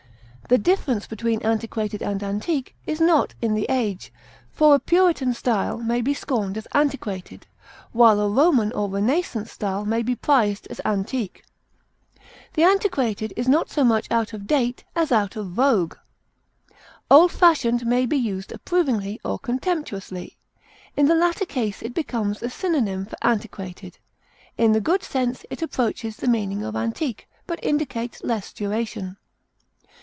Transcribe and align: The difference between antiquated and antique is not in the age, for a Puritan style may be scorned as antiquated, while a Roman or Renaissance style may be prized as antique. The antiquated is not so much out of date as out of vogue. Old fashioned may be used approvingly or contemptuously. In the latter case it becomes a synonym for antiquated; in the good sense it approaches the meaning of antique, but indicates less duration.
The 0.49 0.57
difference 0.57 1.07
between 1.07 1.41
antiquated 1.43 2.01
and 2.01 2.21
antique 2.21 2.75
is 2.85 2.99
not 2.99 3.33
in 3.41 3.53
the 3.53 3.65
age, 3.69 4.11
for 4.51 4.75
a 4.75 4.79
Puritan 4.79 5.33
style 5.33 5.77
may 5.77 6.01
be 6.01 6.13
scorned 6.13 6.57
as 6.57 6.67
antiquated, 6.73 7.47
while 7.93 8.19
a 8.19 8.27
Roman 8.27 8.73
or 8.73 8.89
Renaissance 8.89 9.49
style 9.49 9.85
may 9.85 10.01
be 10.03 10.13
prized 10.13 10.67
as 10.69 10.81
antique. 10.83 11.45
The 12.55 12.63
antiquated 12.63 13.31
is 13.37 13.47
not 13.47 13.69
so 13.69 13.85
much 13.85 14.11
out 14.11 14.33
of 14.33 14.45
date 14.45 14.83
as 14.93 15.09
out 15.09 15.37
of 15.37 15.51
vogue. 15.51 15.95
Old 17.09 17.31
fashioned 17.31 17.85
may 17.85 18.05
be 18.05 18.17
used 18.17 18.51
approvingly 18.51 19.21
or 19.23 19.39
contemptuously. 19.39 20.35
In 20.97 21.05
the 21.05 21.15
latter 21.15 21.45
case 21.45 21.81
it 21.81 21.93
becomes 21.93 22.43
a 22.43 22.49
synonym 22.49 23.05
for 23.05 23.15
antiquated; 23.21 23.99
in 24.57 24.73
the 24.73 24.81
good 24.81 25.01
sense 25.01 25.45
it 25.49 25.61
approaches 25.61 26.17
the 26.17 26.27
meaning 26.27 26.61
of 26.61 26.75
antique, 26.75 27.29
but 27.47 27.63
indicates 27.63 28.21
less 28.21 28.51
duration. 28.51 29.15